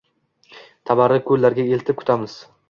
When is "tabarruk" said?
0.91-1.27